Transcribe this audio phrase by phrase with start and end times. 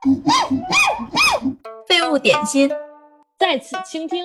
[1.86, 2.70] 废物点心，
[3.38, 4.24] 在此倾听。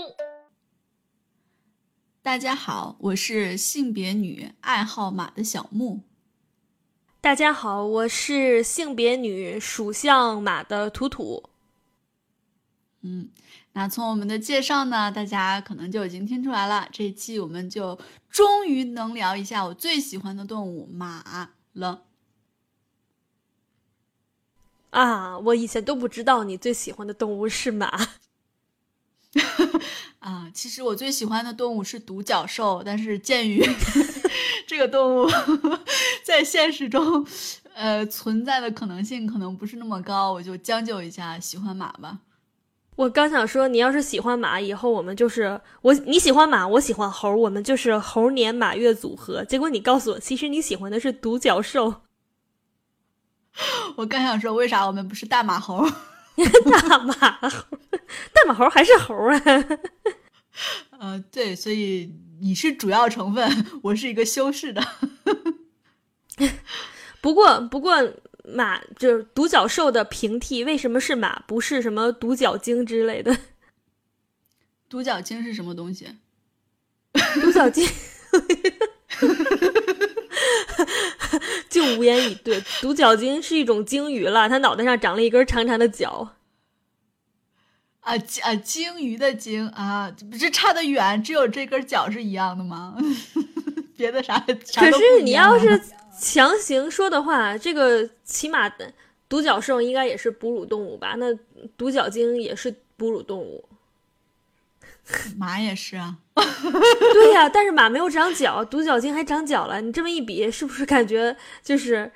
[2.22, 6.00] 大家好，我是性别女，爱好马的小木。
[7.20, 11.44] 大家好，我是性别女，属相马的图图。
[13.02, 13.30] 嗯，
[13.74, 16.88] 那从我们的介绍呢，大家可能就已经听出来了。
[16.90, 18.00] 这一期我们就
[18.30, 22.04] 终于能聊一下我最喜欢的动物马了。
[24.96, 27.88] 啊，我以前都不知道你最喜欢的动物是马。
[30.20, 33.62] 啊，其实我最喜欢的动物是独角兽，但是鉴于
[34.66, 35.30] 这个动物
[36.24, 37.28] 在现实中，
[37.74, 42.20] 呃，存在的可能性可能不是那么高，我就将就一下，喜欢马吧。
[42.96, 49.44] 我刚想说，你要是喜欢马，以后我们就是我你喜欢马，我喜欢猴，我们就是猴年马月组合。
[49.44, 52.05] 结果你告诉我，其实你喜欢的是独角兽。
[53.96, 55.86] 我刚想说，为啥我们不是大马猴？
[56.72, 57.14] 大马
[57.50, 57.78] 猴，
[58.34, 59.42] 大马猴还是猴啊？
[61.00, 64.86] 呃，对，所以你是主要成分，我是一个修饰的。
[67.22, 67.96] 不过，不过
[68.44, 73.38] 马就是独角兽的平替，为什么是马，不是什么独角鲸之类的？
[74.90, 76.08] 独角鲸是什么东西？
[77.42, 77.88] 独角鲸。
[81.70, 82.62] 就无言以对。
[82.82, 86.34] 独角鲸是一种鲸鱼了，它脑袋上长了一根长长的角。
[88.02, 92.96] 啊啊，鲸鱼的鲸啊，不是差得远，只有这根角是一样的吗？
[93.98, 94.40] 别的啥？
[94.40, 95.82] 可是你要是
[96.20, 98.72] 强行说的话，这个起码
[99.28, 101.16] 独角兽应该也是哺乳动物吧？
[101.18, 101.34] 那
[101.76, 103.68] 独角鲸也是哺乳动物。
[105.38, 109.80] 马也是啊， 对呀，但是马没有长脚，独角鲸还长脚了。
[109.82, 112.12] 你这么一比，是不是感觉就是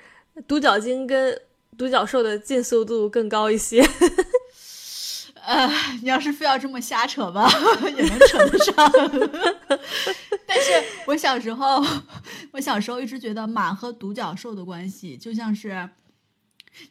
[0.48, 1.40] 独角鲸跟
[1.78, 3.82] 独角兽的近速度更高一些？
[5.42, 5.68] 呃，
[6.02, 7.50] 你要是非要这么瞎扯吧，
[7.96, 8.76] 也能扯得上。
[10.46, 11.84] 但是我小时候，
[12.52, 15.90] 我小时候一直觉得马和独角兽的关系就像是，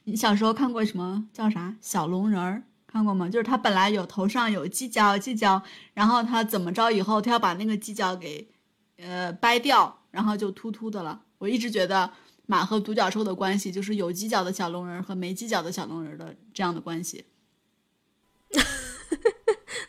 [0.04, 2.62] 你小时候看过什么叫啥小龙人儿？
[2.91, 3.28] 看过吗？
[3.28, 5.62] 就是他本来有头上有犄角，犄角，
[5.93, 8.49] 然后他怎么着以后，他要把那个犄角给，
[8.97, 11.21] 呃，掰掉，然后就秃秃的了。
[11.37, 12.10] 我一直觉得
[12.47, 17.27] 马和独角兽的关系就是有犄角的小龙人和没犄角的小龙人的这样的关系。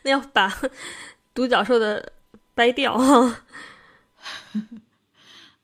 [0.02, 0.52] 那要把
[1.32, 2.12] 独角兽的
[2.54, 2.92] 掰掉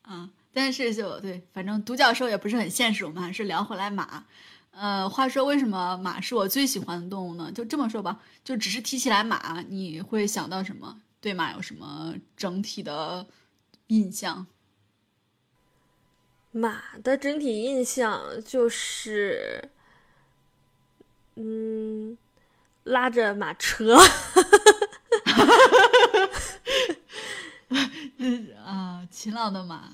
[0.03, 0.31] 啊！
[0.55, 4.25] 但是就对，反正独角兽也不是很现实，我们还是聊回来马。
[4.79, 7.51] 呃，话说为什么马是我最喜欢的动物呢？
[7.51, 11.01] 就这么说吧，就只是提起来马，你会想到什么？
[11.19, 13.27] 对马有什么整体的
[13.87, 14.47] 印象？
[16.53, 19.71] 马的整体印象就是，
[21.37, 22.17] 嗯，
[22.85, 23.97] 拉着马车，
[28.65, 29.91] 啊，勤劳的马。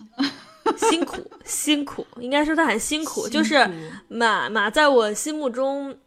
[0.77, 3.29] 辛苦，辛苦，应该说他很辛苦。
[3.29, 3.69] 就是
[4.09, 5.99] 马马在我心目中，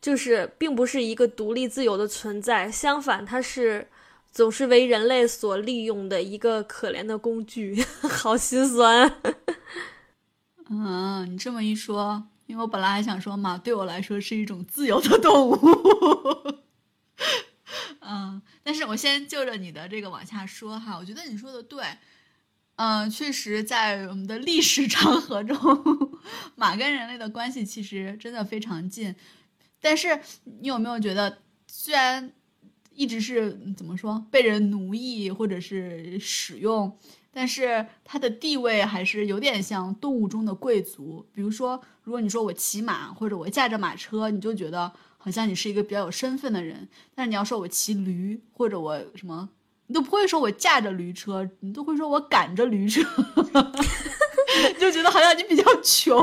[0.00, 3.88] 就是并不是一个独立自由的存在，相反，它是
[4.30, 9.12] 总是为人类所利用的一个可怜的工具， 好心酸。
[10.70, 15.58] 嗯，你这么一说，因为我本来还想说马对我来说是一种自由的动物。
[18.00, 21.84] 嗯，但是我先就着你的这个往下说哈，我觉得你说的对。
[22.84, 25.56] 嗯，确实，在我们的历史长河中，
[26.56, 29.14] 马跟人类的关系其实真的非常近。
[29.80, 31.38] 但是，你有没有觉得，
[31.68, 32.32] 虽然
[32.92, 36.98] 一直是怎么说被人奴役或者是使用，
[37.30, 41.24] 但是它的地位还是有点像动物中的贵族。
[41.32, 46.88] 比如说，如果你说我骑马或者我驾着马车，你就觉得好像你是一个比较有身份的人。
[47.14, 49.48] 但是你要说我骑驴或者我什么？
[49.92, 53.02] 你都不会说我驾着驴车，你都会说我赶着驴车，
[54.80, 56.16] 就觉得好像你比较穷。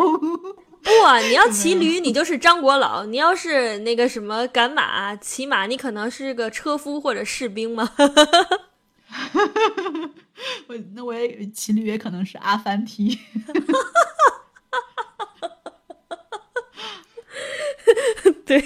[0.82, 0.90] 不，
[1.28, 7.88] 你要 骑驴，你就是张国老；你要是那个什么赶马、骑马，你可能是个车夫或者士兵嘛？
[10.68, 13.20] 我那我也骑驴也可能是阿凡提。
[18.48, 18.64] 对，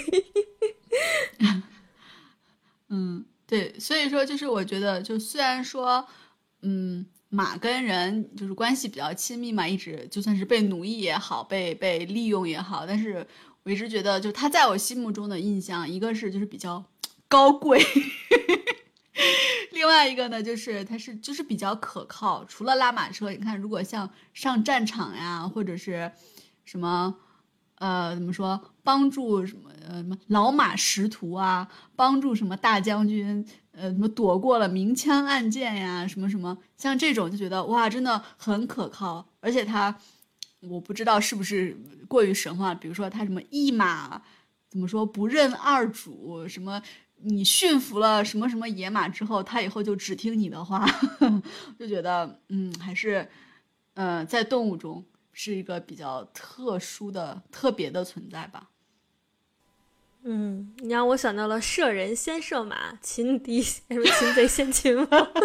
[2.87, 3.25] 嗯。
[3.45, 6.05] 对，所以说就是我觉得，就虽然说，
[6.61, 13.25] 嗯，马跟人就是关系比较亲密嘛，一直就算是被奴役也好，被被利用也好，但是
[13.63, 16.83] 我一直觉得，就他在我心目中的印象，一个是就是比较
[17.27, 17.83] 高贵，
[19.71, 22.45] 另外一个呢就是他是就是比较可靠。
[22.45, 26.11] 除了拉马车，你看，如果像上战场呀，或者是
[26.65, 27.15] 什么，
[27.75, 39.97] 呃，怎么说，帮助什么呃什么老马识途啊，帮助什么大将军呃什么躲过了明枪暗箭呀，什么什么，像这种就觉得哇，真的很可靠，而且他
[40.59, 41.77] 我不知道是不是
[42.07, 44.21] 过于神话，比如说他什么一马
[44.69, 46.81] 怎么说不认二主，什么
[47.21, 50.85] 你驯服了什么什么野马之后，他以后就只听你的话，
[51.79, 53.29] 就觉得嗯还是
[53.93, 55.05] 呃在动物中。
[55.35, 58.69] 是一个比较特殊的、特别的存在吧。
[60.25, 65.07] 嗯，你让我想到了“射人先射马，擒敌什么擒贼先擒王”。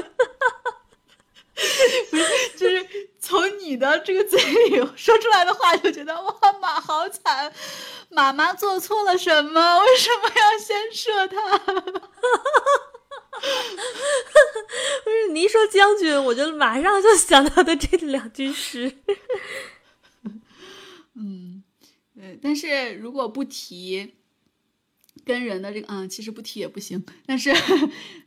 [2.10, 2.24] 不是，
[2.56, 2.86] 就是
[3.18, 7.52] 从你的这个嘴里说出来的话，就觉得哇，马好惨，
[8.10, 9.80] 妈妈做错了什么？
[9.80, 11.58] 为什么要先射他？
[15.04, 18.98] 不是，你一说将军，我就马上就想到的这两句诗。
[21.18, 21.64] 嗯，
[22.14, 24.14] 对，但是如果不提
[25.28, 27.04] 跟人的这个，嗯，其实不提也不行。
[27.26, 27.52] 但是，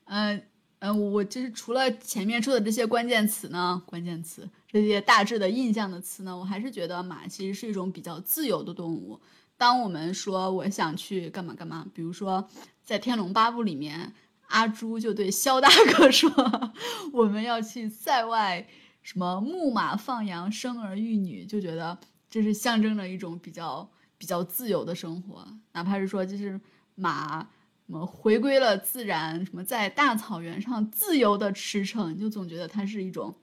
[0.05, 0.39] 嗯
[0.77, 9.19] 嗯，我就是除了前面说的这些关键词呢，关键词这些大致的印象的词呢，我还是觉得马其实是一种比较自由的动物。
[9.57, 12.47] 当我们说我想去干嘛干嘛，比如说
[12.83, 14.13] 在《天龙八部》里面，
[14.49, 15.67] 阿朱就对萧大
[15.97, 16.31] 哥 说
[17.11, 18.67] ：“我们要去塞外，
[19.01, 21.97] 什么牧马放羊，生儿育女。”就觉得。
[22.33, 26.57] 这是象征着一种比较比较自由的生活，哪怕是说就是
[27.01, 27.39] 马
[27.85, 33.35] 什么回归了自然，什么在大草原上自由的驰骋，就总觉得它是一种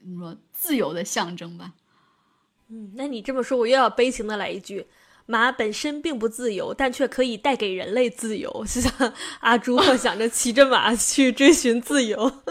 [0.00, 1.72] 怎么说自由的象征吧。
[2.68, 4.86] 嗯，那你这么说，我又要悲情的来一句：
[5.26, 8.50] 马本身并不自由，但却可以带给人类自由。
[8.66, 12.42] 就像阿朱幻想着骑着马去追寻自由。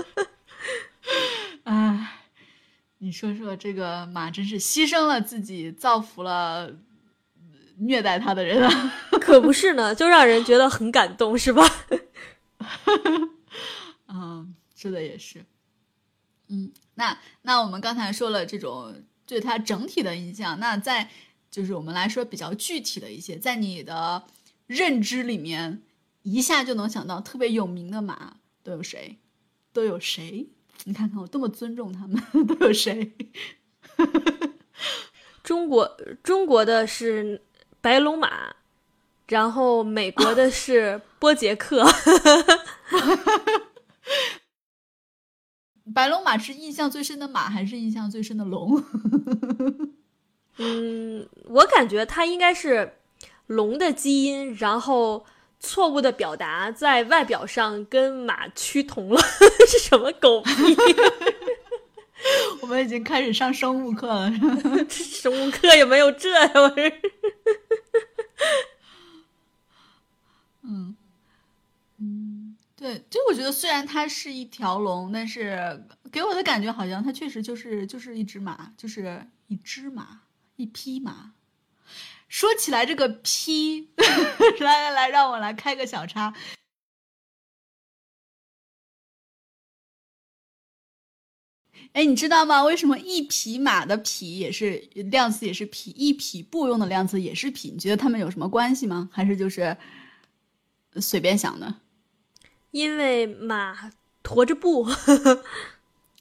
[1.66, 2.18] 啊。
[3.04, 6.72] 你说说，这个马真是牺牲了自己，造福了
[7.80, 8.94] 虐待他的人啊！
[9.32, 11.64] 可不是呢，就让人觉得很感动，是吧？
[14.14, 15.46] 嗯，是的也是。
[16.50, 18.94] 嗯，那那我们刚才说了这种
[19.26, 21.10] 对他整体的印象，那在
[21.50, 24.22] 就是我们来说比较具体的一些，在你的
[24.68, 25.82] 认知里面，
[26.24, 29.18] 一下就能想到特别有名的马都有谁？
[29.72, 30.50] 都有谁？
[30.84, 33.14] 你看看我多么尊重他们， 都有谁？
[35.42, 37.42] 中国中国的是
[37.80, 38.54] 白龙马，
[39.32, 41.86] 然后美国的是 波杰克。
[45.96, 48.84] 白龙马是印象最深的马，还是印象最深的龙？
[50.60, 52.98] 嗯，我感觉它应该是
[53.48, 55.26] 龙的基因，然后。
[55.64, 59.22] 错误的表达在外表上跟马趋同了，
[59.70, 60.54] 是什么狗屁？
[62.62, 64.34] 我们已经开始上生物课了，
[64.90, 66.92] 生物课也没有这呀，我是。
[70.64, 70.96] 嗯
[71.98, 80.22] 嗯，对，就我觉得虽然它是一条龙，但是给我的感觉好像它确实就是就是一只马，就是一只马，
[80.56, 81.34] 一匹马。
[82.28, 83.90] 说起来这个匹
[84.62, 86.34] 来来来，让我来开个小叉。
[91.94, 92.64] 哎，你知道吗？
[92.64, 94.78] 为什么一匹马的匹也是
[95.12, 97.70] 量词也是匹，一匹布用的量词也是匹？
[97.70, 99.10] 你觉得他们有什么关系吗？
[99.12, 99.76] 还是就是
[101.00, 101.76] 随便想的？
[102.72, 103.92] 因为马
[104.24, 104.88] 驮着布。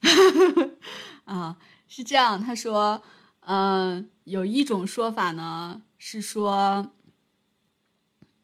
[1.25, 1.57] 啊，
[1.89, 2.43] 是这样。
[2.43, 3.03] 他说，
[3.41, 5.83] 嗯，有一种说法呢。
[6.03, 6.93] 是说，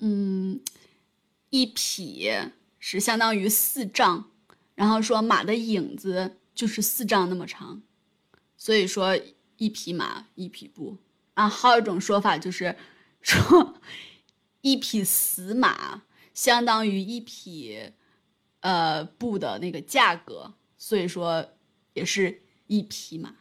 [0.00, 0.60] 嗯，
[1.48, 2.30] 一匹
[2.78, 4.30] 是相当于四丈，
[4.74, 7.80] 然后说马的影子就是四丈那么长，
[8.58, 9.18] 所以说
[9.56, 10.98] 一匹马一匹布。
[11.32, 12.76] 啊，还有一种说法就是
[13.22, 13.80] 说，
[14.60, 16.02] 一匹死马
[16.36, 17.90] 相当于一匹
[18.60, 21.44] 呃布的那个价格，所以说
[21.94, 23.34] 也是一匹马。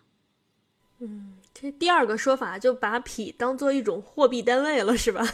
[0.98, 1.34] 嗯。
[1.58, 5.25] 这第二个说法就把匹当做一种货币单位了，是吧？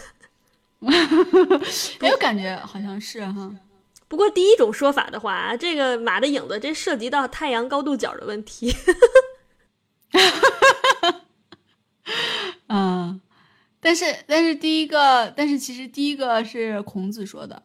[0.80, 3.52] 我感觉好像是哈。
[4.08, 8.72] 不过第一种说法的话，这个马的影子，这涉及到太阳高度角的问题。
[12.68, 13.20] 嗯，
[13.82, 17.64] 但是但是第一个，但是其实第一个是孔子说的。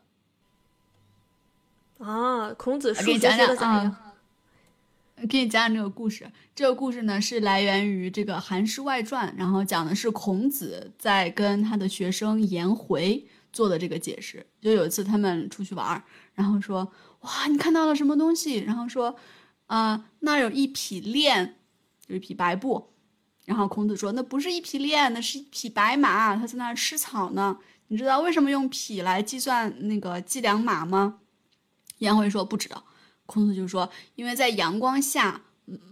[1.99, 4.03] 啊，孔子给你讲讲啊。
[5.31, 6.31] 给你讲讲这个故事。
[6.55, 14.45] 这个故事呢是来源于这个《韩诗外传》，然后讲的是孔子在跟他的学生颜回做的这个解释。
[14.61, 16.05] 就有一次他们出去玩，
[16.35, 19.17] 然后说：“哇，你看到了什么东西？”然后说
[19.69, 21.57] ：“啊，那有一匹链，
[22.03, 22.91] 就是一匹白布。”
[23.47, 27.57] 然后孔子说：“那不是一匹练，那是一匹白马，它在那儿吃草呢。
[27.89, 31.21] 你知道为什么用匹来计算那个计量马吗？”
[31.99, 32.85] 颜回说：“不知道。”
[33.25, 35.43] 孔子就说：“因为在阳光下，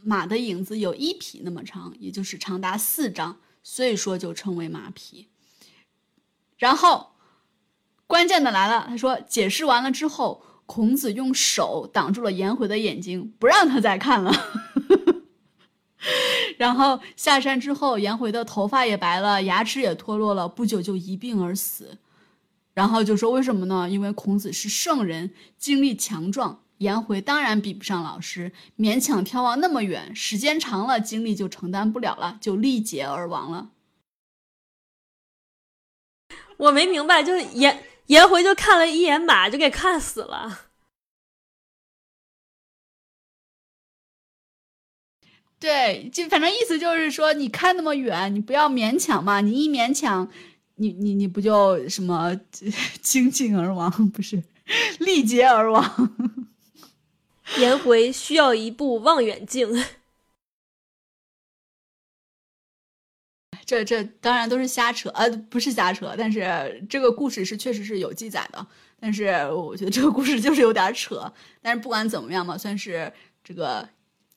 [0.03, 5.29] 马的影子有一匹那么长，也就是长达四丈，所以说就称为马匹。”
[6.59, 7.13] 然后
[8.09, 14.33] 关键的来了，他说解释完了之后，孔子用手挡住了颜回的眼睛，不让他再看了。
[16.57, 21.99] 然后下山之后，颜回的头发也白了，牙齿也脱落了，不久就一病而死。
[22.75, 23.89] 然后就说为什么呢？
[23.89, 33.71] 因为孔子是圣人，精力强壮，颜回当然比不上老师，勉强眺望那么远，时间长了，精力就承担不了了，就力竭而亡了。
[36.57, 40.63] 我没明白，就是颜颜回就看了一眼马，就给看死了。
[45.65, 49.41] 对，就反正意思就是说，你看那么远，你不要勉强嘛。
[49.41, 50.31] 你一勉强，
[50.75, 52.39] 你你你不就什么
[53.01, 54.43] 精尽而亡，不是
[54.99, 56.15] 力竭而亡？
[57.57, 59.73] 颜回需要一部望远镜。
[63.65, 68.67] 这这当然都是瞎扯，呃，不是瞎扯，但是这个故事是确实是有记载的。
[69.01, 71.33] 但是我觉得这个故事就是有点扯。
[71.63, 73.11] 但是不管怎么样嘛，算是
[73.43, 73.89] 这个。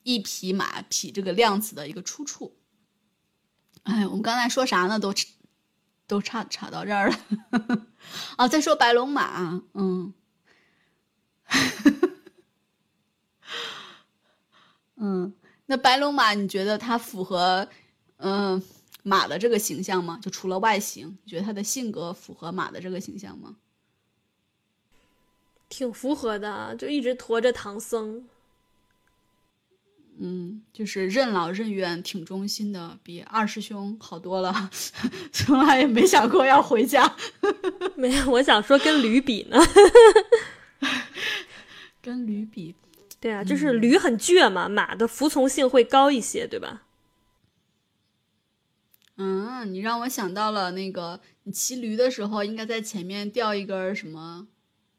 [0.08, 2.56] 一匹马，匹这个量词的一个出处。
[3.82, 4.98] 哎，我们刚才说啥呢？
[4.98, 5.12] 都
[6.06, 7.18] 都差差到这儿了。
[8.38, 10.14] 啊，再说白龙马，嗯，
[14.96, 15.34] 嗯，
[15.66, 17.68] 那白龙马，你觉得它符合
[18.16, 18.62] 嗯
[19.02, 20.18] 马的这个形象吗？
[20.22, 23.56] 就除了外形，你觉得它的性格符合马的这个形象吗？
[25.68, 28.26] 挺符合的，就一直驮着唐僧。
[30.20, 34.70] 嗯，就是任劳任怨，挺忠心的，比二师兄好多了。
[35.32, 37.16] 从来也没想过要回家。
[37.94, 39.56] 没有，我想说跟驴比呢。
[42.02, 42.74] 跟驴比，
[43.20, 46.82] 对啊，就是驴很倔嘛，马的服从性会高一些，对吧？
[49.16, 54.48] 嗯，你让我想到了那个，你骑驴的时候应该在前面吊一根什么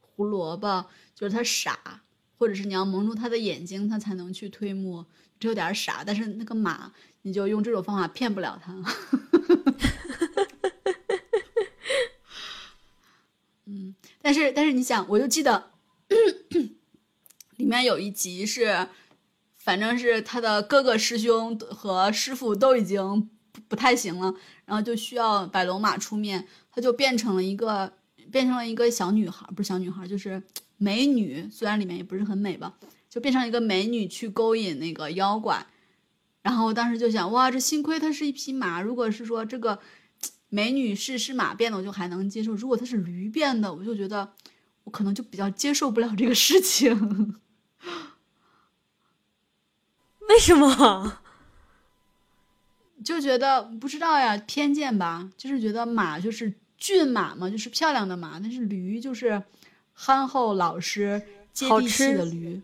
[0.02, 2.04] 胡萝卜，就是它傻。
[2.40, 5.06] 或者是你要蒙住他的眼睛，他才能去推磨，
[5.38, 6.06] 这有点傻。
[6.06, 6.94] 但是那个马，
[7.24, 8.74] 你就用这种方法骗不了他。
[13.66, 15.72] 嗯，但是但是你想，我就记得
[17.58, 18.88] 里面有一集是，
[19.58, 27.92] 反正是他的哥哥师兄和师傅都已经不不太行了，然后就需要白龙马出面，他就变成了一个
[28.32, 30.42] 变成了一个小女孩，不是小女孩，就是。
[30.82, 32.74] 美女虽然里面也不是很美吧，
[33.10, 35.66] 就变成一个美女去勾引那个妖怪，
[36.42, 39.78] 然后我当时就想，哇，这幸亏它是一匹马，如果是说这个
[40.48, 44.32] 美女是是马变的，我就还能接受；如果它是驴变的，我就觉得
[44.86, 47.36] 我可能就比较接受不了这个事情。
[50.30, 51.20] 为什么？
[53.04, 59.44] 就觉得不知道呀，偏见吧，就是觉得马就是骏马嘛，就是漂亮的马，但是驴就是。
[60.02, 62.62] 憨厚老实、接地气的驴，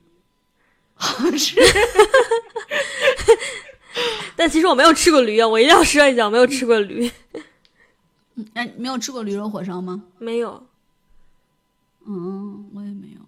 [0.96, 1.58] 好吃。
[4.38, 7.12] 但其实我没有吃过驴啊，我一定要说一下，我没有吃过驴。
[8.54, 10.04] 哎，没有吃过驴肉火烧吗？
[10.18, 10.66] 没有。
[12.08, 13.22] 嗯，我也没有。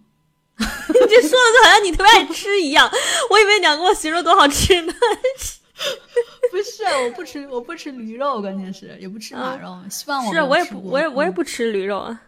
[0.58, 0.66] 你
[1.10, 2.90] 这说的就好像你特别爱吃一样，
[3.30, 4.94] 我以为你要跟我形容多好吃呢。
[6.50, 9.78] 不是，我不吃，我不吃驴肉，关键是也不吃马肉。
[9.90, 12.22] 希望我是，我也不，我也我也不吃驴肉啊。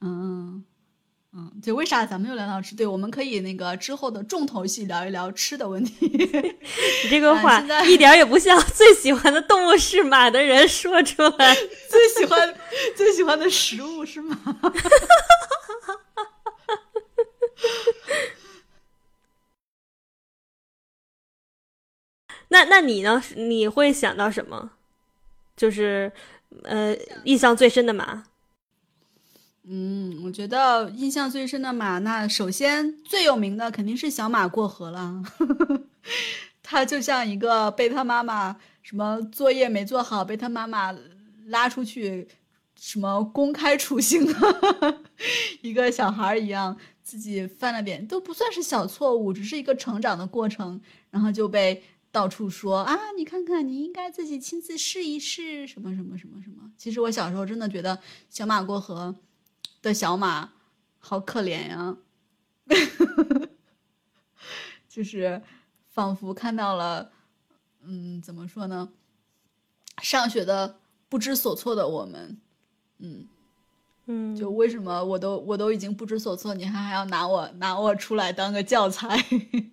[0.00, 0.64] 嗯，
[1.32, 2.74] 嗯，就为啥咱们又聊到吃？
[2.74, 6.06] 对，我们可以那个之后的重头戏聊一聊吃的问题。
[6.08, 11.54] 你这个话一点也不像最喜欢的动物是马的人说出来。
[11.90, 12.54] 最喜欢
[12.96, 14.36] 最喜欢的食物是马。
[22.50, 23.22] 那那你呢？
[23.36, 24.70] 你会想到什么？
[25.54, 26.10] 就是
[26.62, 28.24] 呃，印象最深的马。
[29.70, 35.22] 嗯，我觉得印象最深的马，那首先最有名的肯定是小马过河了。
[36.62, 40.96] 他就像一个被他妈妈什么作业没做好，被他妈妈
[41.48, 42.26] 拉出去
[42.80, 45.02] 什么公开处刑的
[45.60, 56.70] 一个小孩一样，自己犯了点都不算是小错误，只是一个成长的过程，然后就被到处说啊，你看看，你应该自己亲自试一试，什么什么什么什么。
[56.78, 57.98] 其实我小时候真的觉得
[58.30, 59.14] 小马过河。
[59.82, 60.52] 的小马，
[60.98, 61.96] 好可怜呀！
[64.88, 65.40] 就是
[65.90, 67.10] 仿佛看到了，
[67.82, 68.90] 嗯，怎么说呢？
[70.02, 72.40] 上学的不知所措的我们，
[72.98, 73.26] 嗯
[74.06, 79.16] 嗯，就为什么我都我都已经不知所措，你还还要拿我拿我出来当个教材，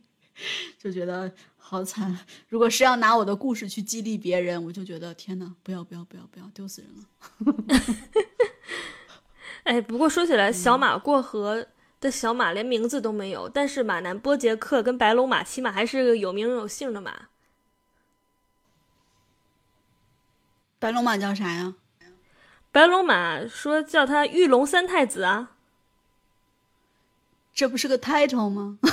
[0.77, 2.19] 就觉得好惨。
[2.47, 7.05] 如果是要拿我的故事去激励别人，我就觉得天呐，不要不要不要不要，丢死人了。
[9.65, 11.65] 哎，不过说起来，小马过河
[11.99, 17.13] 的小马连名字都没有，但是马南波杰克跟白龙马起码还是个有名有姓的马。
[20.77, 21.73] 白龙马叫啥呀？
[22.71, 25.49] 白龙马说叫他玉龙三太子啊，
[27.53, 28.77] 这不是个 title 吗？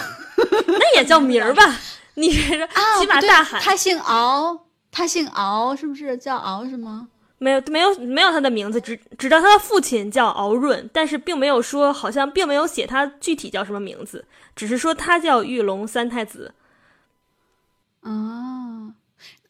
[0.66, 1.62] 那也叫名儿吧？
[2.14, 7.08] 你这是啊，骑马不对大喊，他姓敖，他姓敖，是不是叫敖是吗？
[7.42, 16.54] 没有没有没有他的名字，只只知道他的父亲叫敖润，但是并没有说，好像并没有写他具体叫什么名字，只是说他叫玉龙三太子。
[18.02, 18.94] 啊，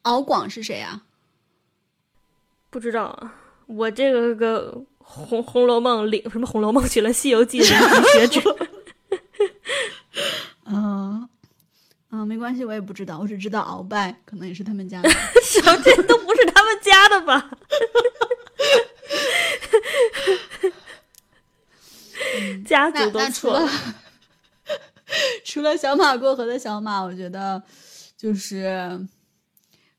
[0.03, 1.03] 敖广是谁啊？
[2.71, 3.35] 不知道啊，
[3.67, 8.57] 我这个个红红楼梦领什么红楼梦去了《西游记》的学者，
[10.65, 11.12] 嗯
[12.15, 15.09] 嗯，没关系，我也不知道，我只知道鳌拜可能也是他们家的。
[15.43, 17.51] 什么这都不是他们家的吧？
[22.67, 23.67] 家族都那除了。
[25.45, 27.63] 除了小马过河的小马，我觉得
[28.17, 29.07] 就是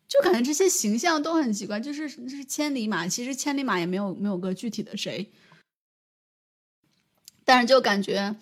[0.08, 5.32] 就感觉这些形象都很奇怪，就是就是千里马，其实千里马也没有没有个具体的谁，
[7.46, 8.36] 但是就感觉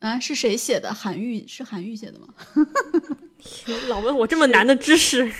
[0.00, 0.92] 啊是谁写的？
[0.92, 2.28] 韩愈是韩愈写的吗？
[3.88, 5.30] 老问我这么难的知识，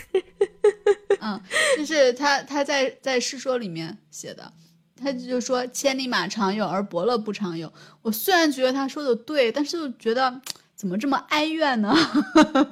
[1.20, 1.40] 嗯，
[1.76, 4.52] 就是他他在在《世说》里面写的，
[4.96, 7.72] 他就说千里马常有，而伯乐不常有。
[8.02, 10.40] 我虽然觉得他说的对，但是就觉得
[10.74, 11.94] 怎么这么哀怨呢？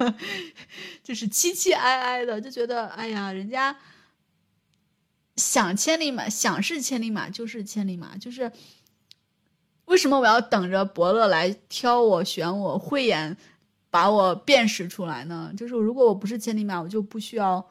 [1.03, 3.75] 就是凄凄哀哀的，就觉得哎呀，人家
[5.37, 8.51] 想千里马，想是千里马就是千里马，就是
[9.89, 13.35] 为什么我要等着伯乐来挑我、选我、慧眼
[13.89, 15.51] 把我辨识出来呢？
[15.57, 17.67] 就是如果我不是千里马，我就不需要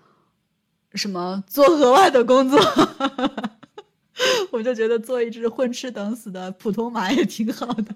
[0.94, 2.60] 什么做额外的工作，
[4.50, 7.94] 我就觉得做一只混吃等死的普通马也挺好的。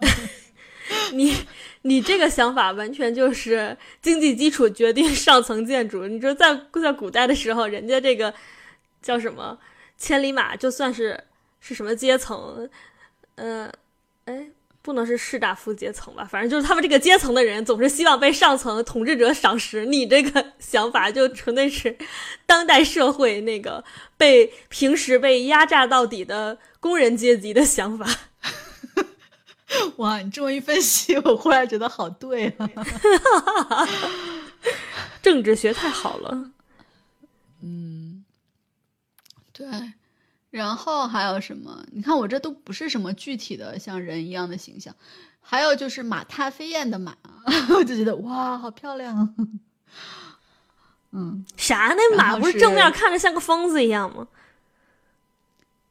[1.13, 1.35] 你
[1.83, 6.07] 你这个想法完全就是经济基础决定上层建筑。
[6.07, 8.33] 你说在在古代的时候，人家这个
[9.03, 9.59] 叫什么
[9.99, 11.25] 千里马，就算是
[11.59, 12.69] 是什么阶层，
[13.37, 13.73] 嗯，
[14.33, 14.47] 哎，
[14.81, 16.25] 不能是士大夫阶层吧？
[16.25, 19.85] 反正就是他们这个阶层的人，总是希望被上层统治者赏识。
[19.85, 21.97] 你这个 想法就纯粹是
[22.47, 23.85] 当代社会那个
[24.17, 28.07] 被平时被压榨到底的工人阶级的想法。
[29.97, 33.89] 哇，你这么一分析，我忽然觉得好对啊！
[35.23, 36.51] 政治学太好了。
[37.63, 38.25] 嗯，
[39.53, 39.67] 对。
[40.53, 41.83] 然后还有什么？
[41.93, 44.95] 你看我这都不是什么具体的像人一样的形象，
[45.41, 47.17] 还有就是马踏飞燕的马，
[47.75, 49.29] 我就觉得哇，好漂亮啊！
[51.13, 51.95] 嗯，啥？
[51.97, 54.29] 那马不是正面看着像个疯子一样吗？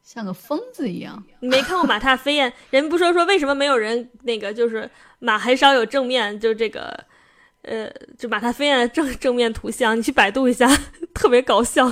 [0.04, 1.24] 像个疯子一样。
[1.40, 2.54] 你没看过马踏飞燕？
[2.70, 7.04] 人不说说为什么没有人那个就是马很少有正面，就这个
[7.64, 10.68] 呃，就马踏飞燕的正正面图像，你去百度一下，
[11.16, 11.92] 特别搞笑。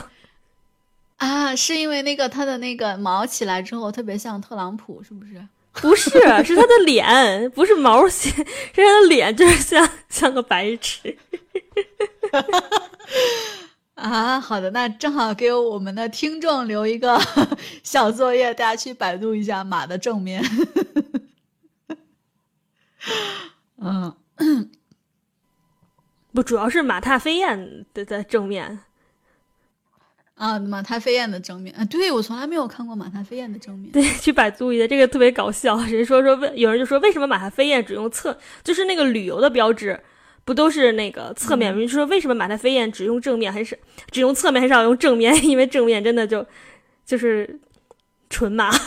[1.19, 5.47] 啊，是因为那个他的那个毛起来之后特别像特朗普，是不是？
[5.71, 8.33] 不是，是他的脸，不是毛线，
[8.73, 11.15] 是他的脸，就是像 像个白痴。
[13.95, 17.21] 啊，好的，那正好给我们的听众留一个
[17.83, 20.43] 小作业，大家去百度一下马的正面。
[23.77, 24.13] 嗯，
[26.33, 28.79] 不，主要是马踏飞燕的的正面。
[30.39, 33.91] 啊，马踏飞燕的正面啊，对我从来没有看过马踏飞燕的正面。
[33.91, 35.75] 对， 去百度一下，这个特别搞笑。
[35.83, 39.99] 人说说问有人就说为什么马踏飞燕只用侧，就是那个旅游的标志，
[40.45, 41.77] 不都是那个侧面？
[41.77, 43.77] 人就说为什么马踏飞燕只用正面，还是
[44.11, 45.35] 只用侧面，很少用正面？
[45.45, 46.45] 因为正面真的就
[47.05, 47.59] 就是
[48.29, 48.71] 纯马。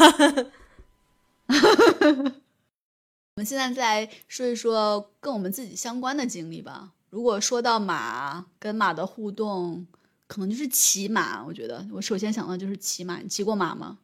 [3.35, 6.93] 我们现在再说一说跟我们自己相关的经历吧。
[7.11, 9.87] 如果说到马跟马的互动，
[10.33, 11.45] 可能就是骑马。
[11.45, 13.18] 我觉得我首先想到就是骑马。
[13.18, 13.99] 你骑过马吗？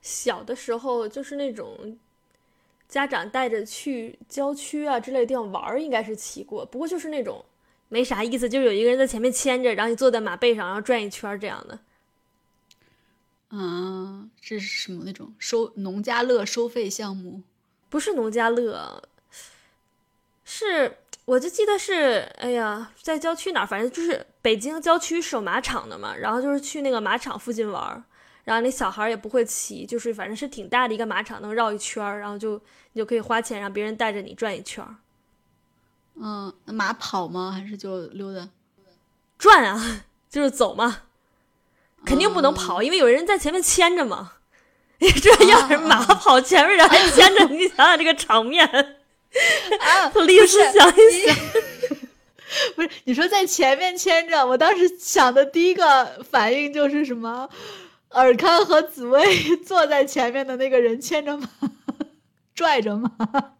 [0.00, 1.98] 小的时候就是那种
[2.88, 7.44] 家长带着去郊区啊之类的地方玩儿，应该是骑过，不过就是那种
[7.90, 11.78] 没啥意思，就有一个人在前面牵着，然后你坐在马背上，然后转一圈这样的。
[13.48, 17.42] 啊，这是什么那种收农家乐收费项目？
[17.90, 19.06] 不是农家乐，
[20.44, 28.02] 是我就记得是，哎呀，在郊区哪儿，反正就是北京郊区是有马场的嘛，然后就是去那个马场附近玩儿，
[28.44, 32.60] 然后那小孩也不会骑，就是反正是挺大的一个马场，能绕一圈儿，然后就
[32.92, 34.96] 你就可以花钱让别人带着你转一圈儿。
[36.20, 37.50] 嗯，那马跑吗？
[37.58, 38.46] 还是就溜达？
[39.38, 41.04] 转啊， 就是走嘛，
[42.04, 44.32] 肯定不能跑，因为有人在前面牵着嘛。
[44.98, 48.66] 你这要是马跑前面人还牵着，你想想这个场面。
[48.66, 51.34] 啊， 历史想一想，
[52.76, 57.48] 不是你说在前面牵着，我当时想的第一个反应就是什么？
[58.10, 61.48] 尔康和紫薇坐在前面的那个人牵着马，
[62.54, 63.10] 拽着马，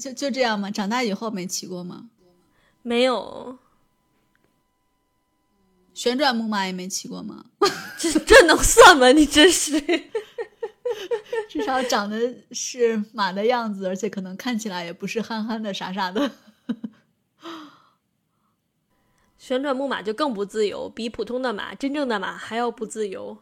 [0.00, 0.70] 就就这样吗？
[0.70, 2.08] 长大以后没骑过吗？
[2.82, 3.58] 没有。
[5.92, 7.44] 旋转木马也没骑过吗？
[7.98, 9.10] 这这能算吗？
[9.10, 9.80] 你真是，
[11.48, 16.30] 至少长得是马的样子，而且可能看起来也不是憨憨的、傻傻的。
[19.38, 23.38] 旋转木马就更不自由，比普通的马、真正的马还要不自由。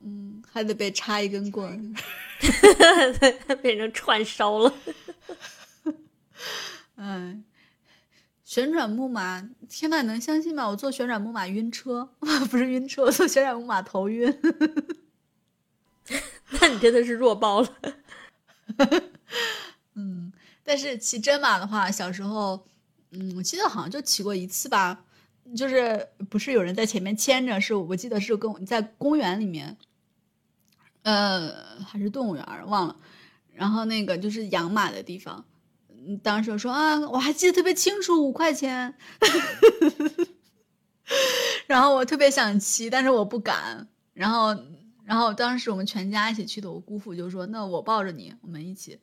[0.00, 4.74] 嗯，还得被插一根棍儿， 变成串烧了。
[6.96, 7.40] 哎。
[8.44, 10.66] 旋转木马，天呐，能相信吗？
[10.66, 12.08] 我坐旋转木马晕车，
[12.50, 14.40] 不是晕车，我坐旋转木马头晕。
[16.52, 17.68] 那你真的是弱爆了。
[19.92, 20.32] 嗯，
[20.64, 22.66] 但是骑真马的话，小时候，
[23.10, 25.04] 嗯，我记得好像就骑过一次吧，
[25.56, 29.76] 就是不是有人在前面牵着，是我记得是跟我在公园里面，
[31.02, 32.96] 呃，还是动物园忘了，
[33.54, 35.44] 然后那个就是养马的地方。
[36.22, 38.94] 当时说啊，我还记得特别清楚，五块钱。
[41.66, 43.86] 然后我特别想骑，但是我不敢。
[44.14, 44.56] 然后，
[45.04, 48.98] 然后当时我们全家一起去的，我姑父就说：“那我抱着你，我们一起。”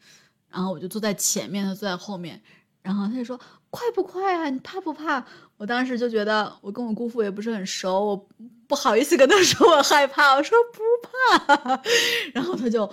[0.49, 2.41] 然后我就坐在前面，他坐在后面。
[2.81, 3.39] 然后他就说
[3.75, 4.49] ：“快不快啊？
[4.49, 5.25] 你怕不怕？”
[5.57, 8.27] 我当时就觉得我跟我姑父也不是很熟，我
[8.67, 10.35] 不好意思跟他说我害怕。
[10.35, 11.81] 我说不怕。
[12.33, 12.91] 然后他就。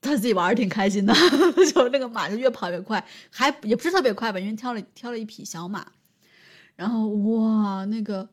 [0.00, 1.12] 他自己玩的挺开心的，
[1.74, 5.84] 就那个马就越跑越快，还也不是特别快吧，因为挑了挑了一匹小马，
[6.76, 8.26] 然后哇，那个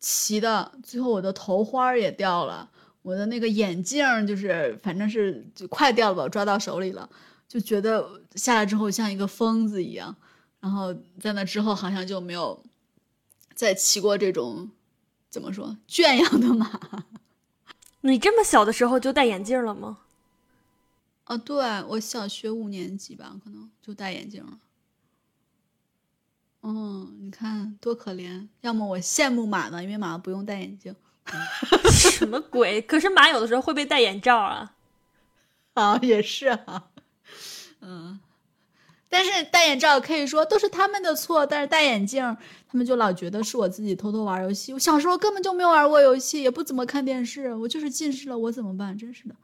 [0.00, 2.70] 骑的，最后我的头花也掉了，
[3.02, 7.08] 我的那个眼镜就是反正是就快掉了吧，抓到手里了，
[7.46, 10.16] 就觉得下来之后像一个疯子一样，
[10.60, 12.62] 然后在那之后好像就没有
[13.54, 14.70] 再骑过这种
[15.30, 16.80] 怎么说圈养的马。
[18.02, 19.98] 你这么小的时候就戴眼镜了吗？
[21.24, 21.56] 啊，对
[21.88, 24.58] 我小学五年级吧，可能就戴眼镜了。
[26.62, 30.94] 嗯，你看多可怜，要么我羡慕马呢，因为马不用戴眼镜。
[31.92, 32.80] 什么鬼？
[32.82, 34.74] 可是马有的时候会被戴眼罩啊。
[35.74, 36.88] 啊，也是啊。
[37.80, 38.18] 嗯，
[39.08, 42.22] 但是戴眼罩可以说都是他们的错，但是戴眼镜，
[42.66, 44.72] 他们就老觉得是我自己偷偷玩游戏。
[44.72, 48.96] 我小时候根本就没有玩过游戏，也不怎么看电视，我就是近视了，我怎么办？
[48.96, 49.34] 真是的。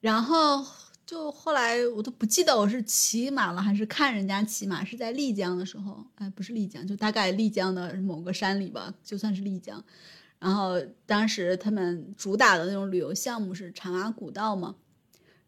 [0.00, 0.62] 然后
[1.06, 9.82] 就后来我都不记得我是骑马了还是看人家骑马，是在丽江的时候，哎，不是丽江，就大概丽江的某个山里吧，就算是丽江。
[10.38, 14.74] 然后当时他们主打的那种旅游项目是茶马古道嘛，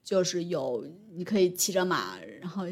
[0.06, 2.64] 就是有你可以骑着马，然后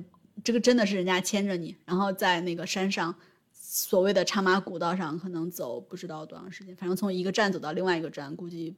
[0.44, 3.12] 这个真的是人家牵着你，然后在那个山上
[3.52, 8.76] 所谓的茶马古道上可能走不知道多长时间，反正从一个站走到另外一个站，估计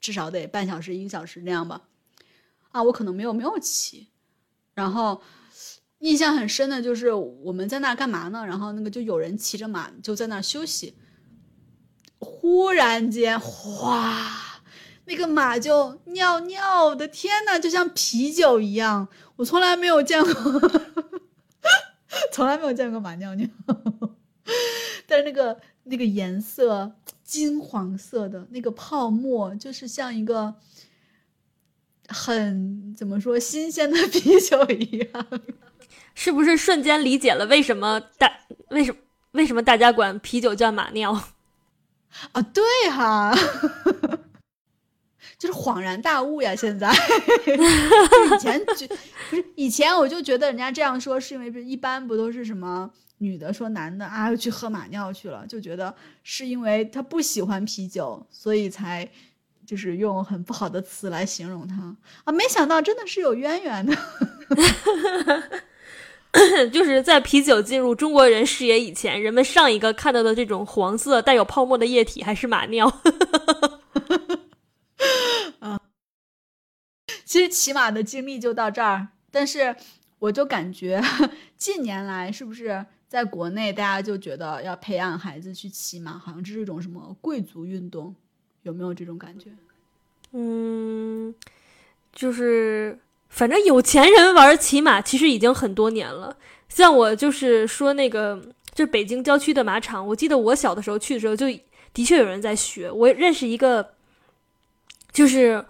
[0.00, 1.82] 至少得半小时一个小时这样吧。
[2.72, 4.08] 啊，我可能没有没有骑，
[4.74, 5.22] 然后
[6.00, 8.44] 印象很深的就是我们在那干嘛呢？
[8.44, 10.94] 然后那个就有人骑着马就在那休息，
[12.18, 14.47] 忽然间哗，
[15.08, 20.32] 那个马就尿尿，我的天呐，就像啤酒一样，我从来没有见过，
[22.32, 23.48] 从来没有见过马尿尿，
[25.08, 26.92] 但是那个那个颜色
[27.24, 30.54] 金黄色的那个泡沫，就是像一个。
[32.10, 35.26] 很怎么说新鲜的啤酒一样，
[36.14, 38.32] 是不是瞬间理解了为什么大
[38.70, 38.98] 为什么
[39.32, 41.12] 为什么大家管啤酒叫马尿？
[42.32, 43.36] 啊，对哈，
[45.38, 46.54] 就是恍然大悟呀！
[46.54, 46.90] 现在
[48.34, 48.86] 以前就
[49.30, 59.08] 不是以前我就觉得人家这样说是因为一般不都是什么女的说男的啊去喝马尿去了，就觉得是因为他不喜欢啤酒，所以才。
[59.68, 62.32] 就是用很不好的词来形容他啊！
[62.32, 63.94] 没想到真的是有渊源的，
[66.72, 72.90] 就是在啤酒进入中国人视野以前，人们上一个看到的这种黄色带有泡沫的液体还是马尿。
[77.28, 79.76] 其实骑马的经历就到这儿，但是
[80.18, 80.98] 我就感觉
[81.58, 88.14] 近年来是不是在国内大家就觉得要培养孩子去骑马，好像这是一种什么贵族运动，
[88.62, 89.50] 有没有这种感觉？
[90.32, 91.34] 嗯，
[92.14, 96.34] 就是反正有钱人玩骑马其实已经很多年了。
[96.70, 101.46] 像我就是说那个，就北京郊区的马场，我记得我小的时候去的时候，就
[101.92, 102.90] 的确有人在学。
[102.90, 103.92] 我认识一个，
[105.12, 105.62] 就是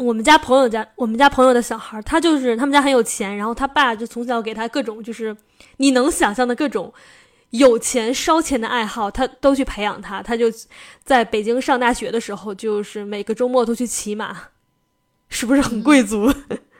[0.00, 5.36] 我们家朋友家，我们家朋友的小孩，他就是他们家很有钱，然后他爸就从小给他各种就是
[5.76, 6.92] 你能想象的各种
[7.50, 10.22] 有钱烧钱的爱好，他都去培养他。
[10.22, 10.46] 他就
[11.02, 14.36] 在北京上大学的时候，就是每个周末都去骑马，
[15.28, 16.32] 是不是很贵族？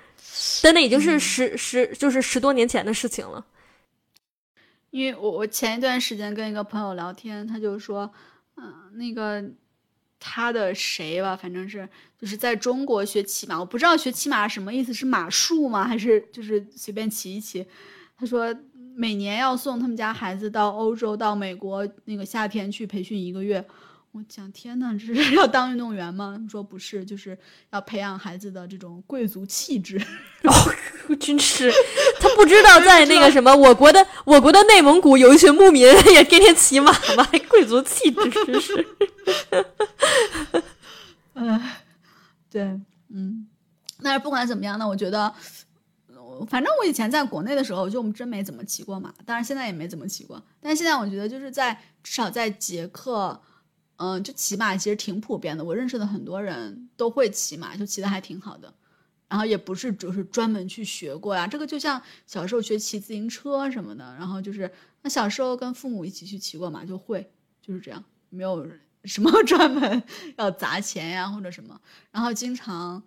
[0.62, 3.44] 但那已经是十十就是十多年前的事情了。
[4.90, 8.10] 因为我我前一段时间跟一个朋友聊天，他就说，
[8.56, 9.42] 嗯，那个
[10.20, 11.88] 他的谁吧，反正是
[12.20, 15.84] 就是在中国学骑马，我不知道学骑马什么意思，是马术吗？
[15.88, 17.66] 还是就是随便骑一骑？
[18.18, 18.54] 他说
[18.94, 23.64] 每年要送他们家孩子到欧洲、到美国那个夏天去培训一个月。
[24.12, 26.36] 我讲天呐，这是 要当运动员吗？
[26.50, 27.38] 说不是，就是
[27.70, 29.96] 要培养孩子的这种贵族气质。
[30.42, 30.52] 哦，
[31.20, 31.72] 真是，
[32.18, 37.22] 他不知道在那个什么我国的我国的内蒙古有一群牧民 也天天骑马吗？
[37.30, 38.84] 还贵族气质，真是。
[41.34, 41.60] 嗯，
[42.50, 43.46] 对，嗯，
[44.02, 45.34] 但是不管怎么样呢，我觉得，
[46.48, 50.42] 反正我以前在国内的时候，就我们真没怎么骑过马，当然现在也没怎么骑过。
[50.60, 53.40] 但现在我觉得，就是在至少在捷克。
[54.02, 58.72] 嗯，就骑马其实挺普遍的，我认识的很多人都会骑马，就骑的还挺好的。
[59.28, 68.66] 然后也不是就是专门去学过呀，这个就像小时候学骑自行车什么的，然后就是那小时候跟父母一起去骑过马就会，就是这样，没有
[69.04, 70.02] 什么 专门
[70.36, 71.80] 要砸钱呀或者什么。
[72.10, 73.02] 然后经常，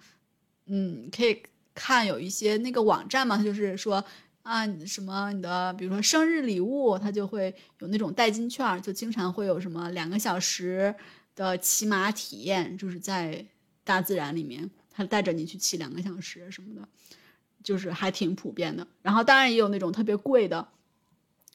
[0.66, 1.42] 嗯，可以
[1.74, 4.04] 看有一些那个网站嘛，就是说。
[4.44, 10.94] 啊，什么你的，比如说生日礼物，它就会有那种代金券，就经常会有什么两个小时
[11.34, 13.46] 的骑马体验，就是在
[13.86, 16.86] 大自然里面，他带着你去骑两个小时什么的，
[17.64, 18.86] 就是还挺普遍的。
[19.02, 20.68] 然后当然也有那种特别贵的，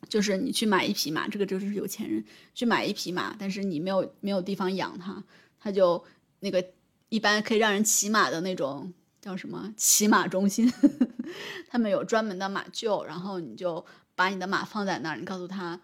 [0.09, 5.23] 就是你去买一匹马，这个就是有钱人去买一匹马，但是你没有没有地方养它，
[5.59, 6.05] 他就
[6.41, 6.65] 那个
[7.09, 8.93] 一般可以让人骑马的那种。
[9.21, 10.73] 叫什么骑马中心？
[11.69, 13.85] 他们有专门的马厩，然后你就
[14.15, 15.79] 把你的马放在那儿，你告诉他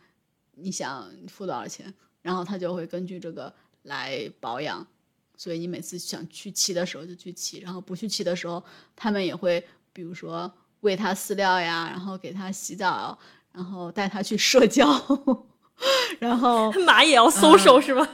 [0.55, 4.87] 你想付多少钱，然后他就会根据这个来保养。
[5.37, 8.63] 所以你每次想去骑的时候就去骑，然后不去骑的时候，
[8.95, 10.51] 他们也会比如说
[10.81, 13.19] 喂它饲料呀，然后给它洗澡，
[13.55, 14.87] 然后带他去社交，
[16.19, 18.07] 然后 马也要搜手是吗？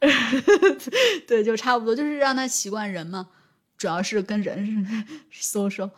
[1.26, 3.28] 对，就差不多，就是让他习惯人嘛。
[3.76, 5.88] 主要是跟人搜搜，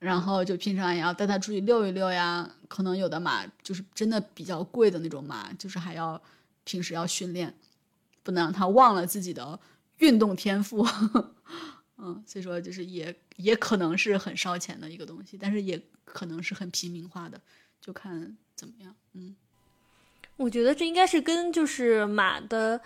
[0.00, 2.50] 然后就平常也要带他出去溜一溜呀。
[2.66, 6.20] 可能有的马就是真的比较贵的那种马，就是还要
[6.64, 7.54] 平时要训练，
[8.24, 9.58] 不能让他忘了自己的
[9.98, 10.84] 运动天赋。
[11.98, 17.40] 嗯，所以说就是也也可能是很烧钱的一个东西，但是也可能是很平民化的，
[17.80, 18.94] 就看怎么样。
[19.14, 19.34] 嗯，
[20.36, 22.80] 我觉得这应该是跟就是马的。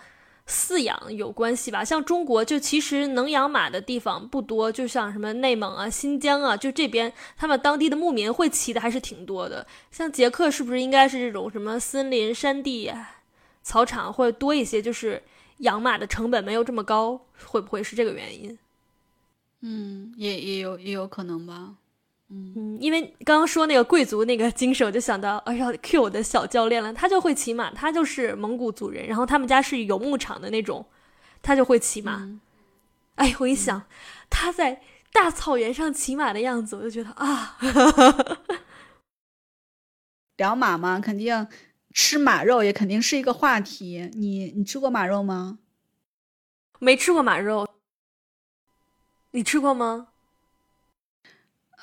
[0.47, 9.65] 饲养有关系吧，像中国就其实能养马的地方不多，就像什么内蒙啊、新疆啊，就这边他们当地的牧民会骑的还是挺多的。
[9.89, 12.93] 像捷克是不是应该是这种什么森林、山地、
[13.63, 14.79] 草场会多一些？
[14.79, 15.23] 就是
[15.57, 18.59] 养马的成本没有这么高，会不会是这个原因？
[19.61, 21.73] 嗯，也也有也有可能吧。
[22.29, 26.91] 嗯，因为刚刚说那个贵族那个精神，我就想到，哎，呀 Q 我的小教练了。
[26.91, 30.85] 他就会骑马，他就是蒙古族人，然后他们家是有牧场的那种，
[31.43, 32.27] 他就会骑马。
[33.15, 33.83] 哎，我一想
[34.29, 34.81] 他在
[35.13, 37.57] 大草原上骑马的样子，我就觉得啊，
[40.37, 41.47] 聊马嘛，肯定
[41.93, 44.09] 吃马肉也肯定是一个话题。
[44.15, 45.59] 你你吃过马肉吗？
[46.79, 47.67] 没吃过马肉，
[49.31, 50.07] 你吃过吗？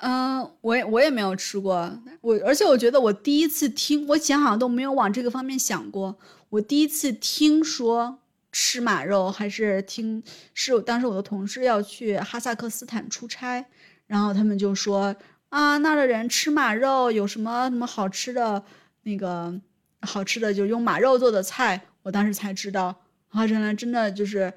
[0.05, 6.19] 嗯，我也我也没有吃过，我而且我觉得我第一次听，我以前好像都没有往这个方面想过。
[6.49, 8.19] 我第一次听说
[8.51, 10.21] 吃马肉，还是听
[10.55, 13.65] 是我当时我的同事要去哈萨克斯坦出差，
[14.09, 15.15] 然后他们就说
[15.51, 18.65] 啊，那的人吃马肉有什么什么好吃的，
[19.05, 19.55] 那个
[20.01, 22.97] 好吃的就用马肉做的菜，我当时才知道，
[23.29, 24.53] 啊，原来真的就是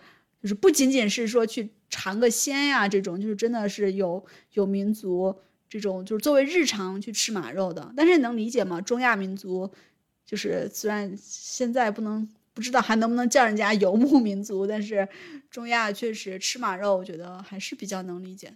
[0.45, 1.69] 就是不仅仅是说去。
[1.87, 4.21] 尝个鲜呀，这种就是真的是有
[4.53, 5.33] 有民族
[5.69, 8.81] 这种就是作为日常去吃马肉的，但是能理解吗？
[8.81, 9.71] 中亚民族
[10.25, 15.07] 就是虽然现在不能不知道还能不能叫人家游牧民族，但是
[15.49, 18.53] 中亚确实吃马肉，我觉得还是比较能理解。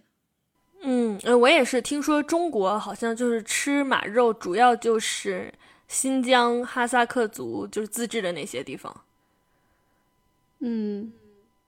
[0.82, 5.54] 嗯，呃，我也是听说中国好像就是吃马肉，主要就是
[5.88, 9.04] 新疆哈萨克族就是自治的那些地方。
[10.58, 11.10] 嗯，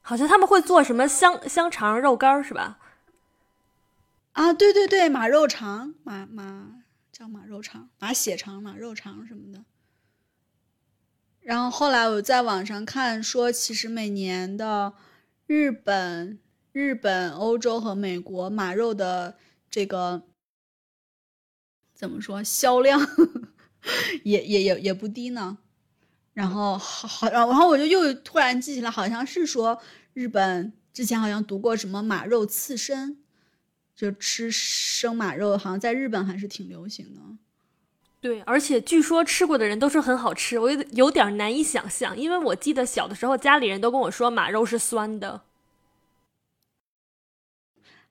[0.03, 2.79] 好像他们会做什么香香肠、肉干是吧？
[4.33, 9.65] 啊，对对对，马肉肠，马马叫马肉肠，马血肠、马肉肠什么的。
[11.41, 14.95] 然后后来我在网上看说，其实每年的
[15.47, 16.39] 日本、
[16.73, 19.37] 日本、欧洲和美国马肉的
[19.71, 20.23] 这个
[21.95, 23.01] 怎么说销量
[24.25, 25.59] 也也也也不低呢。
[26.35, 29.79] 然后好好，然后我就又突然记起来，好像是说
[30.15, 33.19] 日本之前好像读过什么马肉刺身，
[33.95, 37.21] 就吃生马肉，好像在日本还是挺流行的。
[38.21, 45.43] 对，而且据说吃过的人都说很好吃，我有有点难以想象，因为我记得小的时候家里人都跟我说马肉是酸的。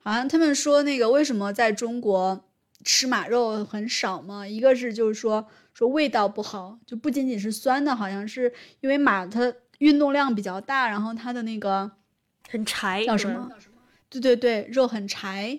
[0.04, 2.44] 好像他们说那个为什么在中国
[2.84, 4.46] 吃马肉很少嘛？
[4.46, 11.90] 一个是就是说说味道不好，就不仅仅是酸的，好像是因为马它运动量比较大，然后它的那个
[12.50, 13.50] 很柴，叫什么？
[14.10, 15.58] 对对对，肉很柴。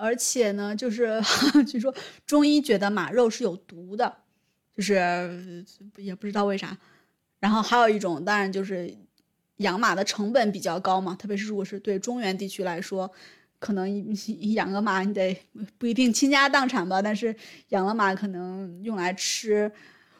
[0.00, 1.20] 而且呢，就是
[1.66, 1.92] 据说
[2.24, 4.18] 中医觉得马肉是有毒的，
[4.76, 5.64] 就是
[5.96, 6.78] 也不知道为啥。
[7.40, 8.94] 然后还有一种，当然就是
[9.56, 13.10] 养马的成本比较高嘛，特别是如果是对中原地区来说，
[13.58, 14.16] 可能
[14.54, 15.36] 养个马你得
[15.78, 17.34] 不一定倾家荡产吧，但是
[17.70, 19.70] 养了马可能用来吃，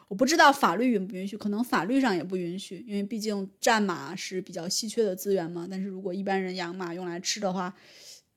[0.07, 5.67] 我不知道法律允不允许，可能法律上也不允许，因为毕竟战马是比较稀缺的资源嘛。
[5.69, 7.73] 但是如果一般人养马用来吃的话，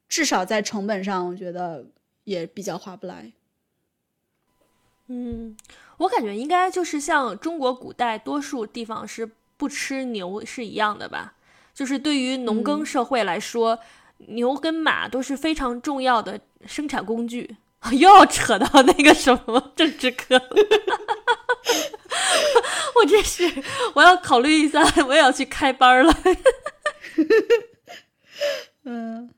[0.09, 1.85] 至少在成本上，我觉得
[2.25, 3.33] 也比较划不来。
[5.09, 5.57] 嗯，
[5.97, 11.35] 我感觉应该就是像中国古代多数地方是不吃牛是一样的吧？
[11.75, 13.79] 就是对于农耕社会来说，
[14.29, 17.57] 牛跟马都是非常重要的生产工具。
[17.91, 20.41] 又要扯到那个什么政治课，
[22.95, 23.43] 我这是
[23.95, 26.17] 我要考虑一下，我也要去开班了。
[28.85, 29.31] 嗯。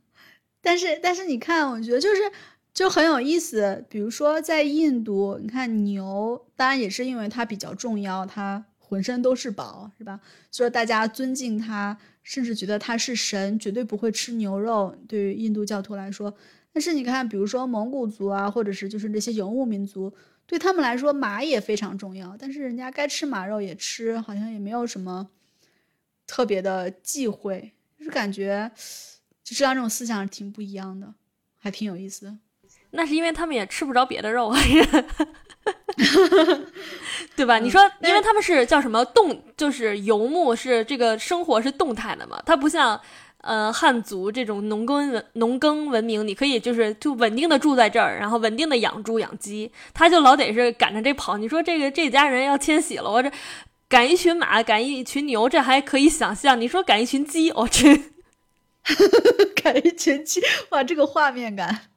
[0.61, 2.31] 但是，但是你看，我觉得就是
[2.73, 3.85] 就很有意思。
[3.91, 10.21] 比如说，在印度，你看牛，当然也是因为它比较重要，它浑身都是宝，是吧？
[10.53, 14.97] 所以大家尊敬他，甚至觉得他是神，绝对不会吃牛肉。
[15.09, 16.33] 对于印度教徒来说，
[16.73, 20.15] 但是你看，比如说蒙古族啊，或者是就是那些游牧民族，
[20.47, 22.37] 对他们来说，马也非常重要。
[22.39, 25.29] 但是人家该吃马肉也吃，好像也没有什么
[26.25, 28.71] 特别的忌讳，就是感觉。
[29.43, 31.13] 就知道这种思想挺不一样的，
[31.59, 32.39] 还挺有意思的。
[32.93, 34.55] 那是因为他们也吃不着别的肉，
[37.37, 37.59] 对吧？
[37.59, 42.43] 你说，因为他们是叫什么动，就是游牧，是这个生活是动态的嘛？
[42.45, 43.01] 它不像
[43.39, 51.37] 呃汉族这种农耕文农耕文明，你可以就是就稳定的住在这儿，然后稳定的养猪养鸡，他就老得是赶着这跑。
[51.37, 53.31] 你说这个这家人要迁徙了，我这
[53.89, 56.61] 赶一群马，赶一群牛，这还可以想象。
[56.61, 58.13] 你说赶一群鸡，我这。
[59.63, 61.89] 赶一群鸡，哇，这个画面感。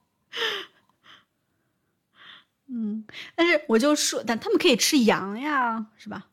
[2.70, 3.04] 嗯，
[3.36, 6.28] 但是我就说，但他们可以吃羊呀，是吧？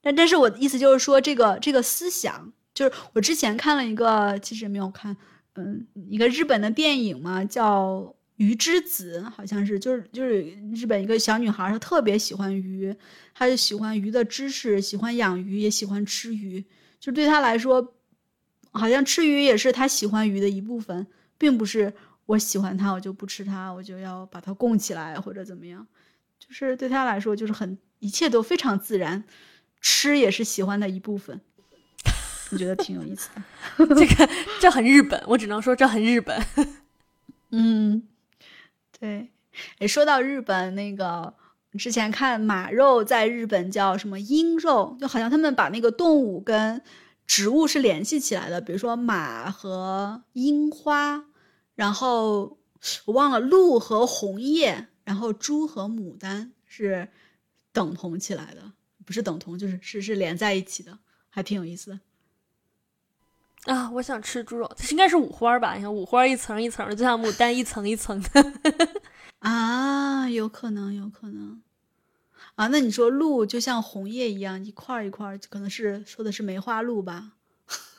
[0.00, 5.16] 但但是我的意思就是说，这个这个思想，就是我之前看了一个，其实没有看，
[5.54, 8.00] 嗯，一个日本的电影嘛，叫
[8.36, 10.42] 《鱼之子》，好像是，就是就是
[10.74, 12.94] 日本一个小女孩，她特别喜欢鱼，
[13.34, 16.64] 她就喜欢鱼的知识，喜欢养鱼，也喜欢吃鱼，
[17.00, 17.92] 就对她来说。
[18.72, 21.06] 好像吃鱼也是他喜欢鱼的一部分，
[21.38, 21.94] 并不是
[22.26, 25.86] 我喜欢它我就不吃它，我就要把它供起来或者怎么样，
[26.38, 29.24] 就是对他来说就是很一切都非常自然，
[29.80, 31.40] 吃也是喜欢的一部分，
[32.50, 33.42] 我觉得挺有意思的。
[33.94, 34.28] 这个
[34.60, 36.40] 这很日本，我只能说这很日本。
[37.50, 38.02] 嗯，
[38.98, 39.30] 对。
[39.78, 41.32] 哎，说到日本，那个
[41.78, 46.82] 之前看马肉在日本叫什么鹰肉，就好像他们把那个动物跟。
[47.28, 51.24] 植物是联系起来的，比如说马和樱花，
[51.76, 52.58] 然后
[53.04, 57.08] 我忘了鹿和红叶，然后猪和牡丹是
[57.70, 58.72] 等同起来的，
[59.04, 60.98] 不是等同，就是是是连在一起的，
[61.28, 62.00] 还挺有意思的。
[63.72, 65.74] 啊，我想吃猪肉，这应该是五花吧？
[65.74, 68.52] 你看五花一层一层的，就像牡丹一层一层的。
[69.40, 71.60] 啊，有可能，有可能。
[72.54, 77.32] 啊，那你说鹿就像红叶一样一块一块，可能是说的是梅花鹿吧？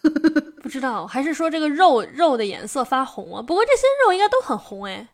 [0.62, 3.42] 不知道，还是说这个肉肉的颜色发红啊？
[3.42, 5.08] 不过这些肉应该都很红哎。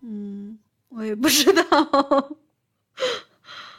[0.00, 0.58] 嗯，
[0.88, 2.36] 我也不知道，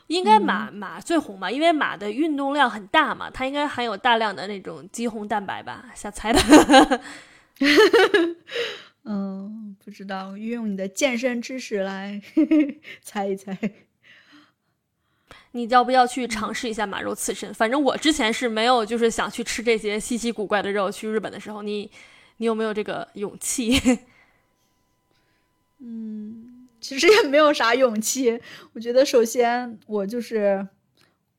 [0.07, 1.51] 应该马马最红吧？
[1.51, 5.85] 因为马的运动量很大嘛，它应该含有大量的那种肌红蛋白吧？
[5.95, 7.01] 瞎猜的。
[9.05, 12.21] 嗯，不知道，运用你的健身知识来
[13.03, 13.57] 猜一猜。
[15.55, 17.53] 你要不要去尝试一下马肉刺身？
[17.53, 20.91] 反正我之前是没有，就是想去吃这些稀奇古怪的肉。
[20.91, 21.89] 去日本的时候，你
[22.37, 23.79] 你有没有这个勇气？
[25.79, 28.41] 嗯，其实也没有啥勇气。
[28.73, 30.67] 我觉得首先我就是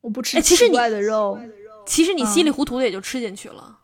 [0.01, 1.39] 我不吃奇怪的肉，
[1.85, 3.79] 其实你稀里糊涂的也就吃进去了，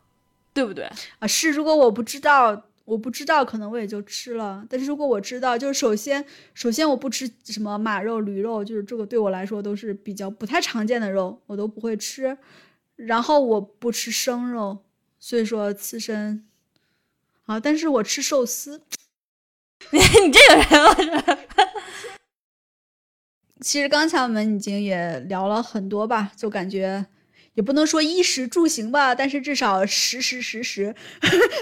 [0.53, 0.89] 对不对？
[1.19, 1.51] 啊，是。
[1.51, 2.63] 如果我不知道。
[2.91, 4.65] 我不知道，可能我也就吃了。
[4.69, 12.37] 但是如果我知道，就是首先，首先我不吃什么马肉、驴肉，就是这个对我来说都是比较不太常见的肉，我都不会吃。
[12.97, 14.83] 然后我不吃生肉，
[15.17, 16.45] 所以说刺身。
[17.45, 18.81] 啊，但是我吃寿司。
[19.91, 21.37] 你 你这个人，
[23.61, 27.05] 其实刚才我们已经也聊了很多吧，就感觉
[27.53, 30.93] 也不能说衣食住行吧，但是至少食时食食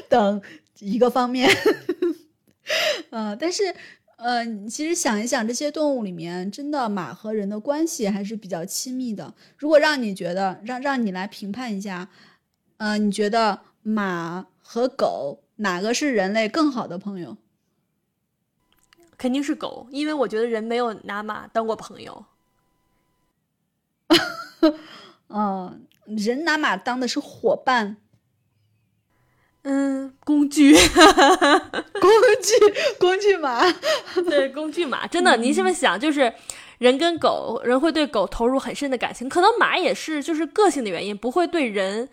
[0.09, 0.41] 等。
[0.79, 1.49] 一个方面，
[3.11, 3.75] 呃，但是，
[4.17, 9.33] 呃，其实想一想，这些动物里面，真的马和人的关系还是比较亲密的。
[9.57, 12.09] 如果让你觉得，让让你来评判一下，
[12.77, 17.37] 呃，你觉得马和狗哪个是人类更好的朋友？
[19.17, 22.25] 肯定是狗，因为我觉得人没有拿马当过朋友。
[25.27, 27.97] 嗯， 人拿马当的是伙伴。
[29.71, 30.73] 嗯，工具，
[32.01, 32.09] 工
[32.41, 32.53] 具，
[32.99, 33.61] 工具马，
[34.27, 36.33] 对，工具马，真的，你这么想，就是
[36.79, 42.09] 人跟狗，人会对狗投入很深的感情，可能马也是，就是个性的原因，不会对人，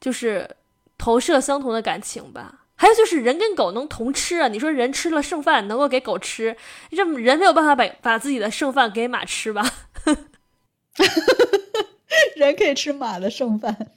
[0.00, 0.56] 就是
[0.98, 2.62] 投射相同的感情吧。
[2.74, 6.56] 还有就是人跟狗能同吃啊，你说人吃了剩饭能够给狗吃，
[6.90, 9.64] 这人没有办法把把自己的剩饭给马吃吧？
[12.34, 13.92] 人可以吃马的剩饭。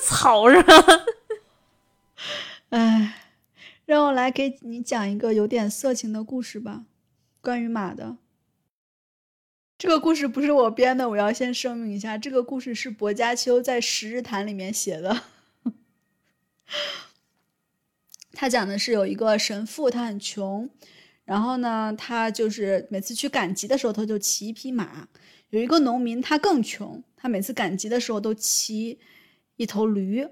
[0.00, 0.62] 草上，
[2.70, 3.14] 哎，
[3.84, 6.84] 让我来给你讲一个有点色情的故事吧，
[7.40, 8.16] 关于马的。
[9.76, 15.22] 这个故事不是我编的，我要先声明一下，这个故事是薄伽丘在《十日谈》里面写的。
[18.32, 20.68] 他讲的是有一个神父，他很穷，
[21.24, 25.08] 然后呢，他就是每次去赶集的时候，他就骑一匹马。
[25.50, 28.98] 有一个农民，他更穷，他每次赶集的时候都骑
[29.56, 30.26] 一头驴。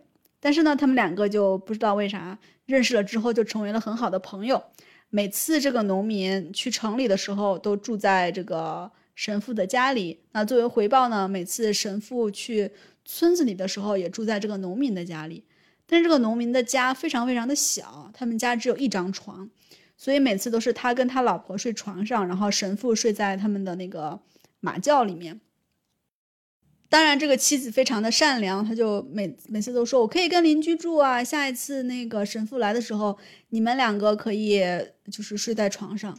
[0.45, 2.37] 但是呢，他们两个就不知道为啥
[2.67, 4.61] 认识了之后就成为了很好的朋友。
[5.09, 10.19] 每次这个农民去城里的时候，都住在这个神父的家里。
[10.33, 12.73] 那作为回报呢，每次神父去
[13.05, 15.45] 村子里的时候，也住在这个农民的家里。
[15.87, 19.49] 但是这个农民的家非常非常的小，他们家只有一张床，
[19.97, 24.21] 所以每次都是他跟他老婆睡床上，然后神父睡在他们的那个。
[24.65, 25.41] 马厩里面，
[26.93, 33.17] 当然这个妻子非常的善良，他就每每次都说：“我可以跟邻居住啊，下一次那个神父来的时候，
[33.49, 34.61] 你们两个可以
[35.11, 36.15] 就是睡在床上。”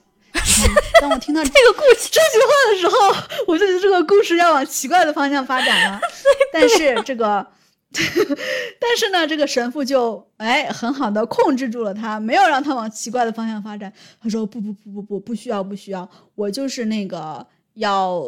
[0.99, 6.01] 当我听到这个故事这句话的时候，我就觉得这个故事要往奇怪的方向发展了。
[6.51, 7.45] 但是这个，
[8.81, 13.93] 但是呢，这个神父就哎很好的控制住了他，没有让他往奇怪的方向发展。
[14.19, 17.45] 他说：“不不不不不，不需要不需要，我就是那个。”
[17.75, 18.23] 要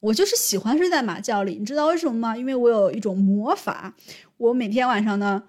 [0.00, 2.36] 我就是喜欢睡在马厩里，你知道为什么吗？
[2.36, 3.94] 因为我有一种魔法，
[4.38, 5.42] 我每天晚上呢，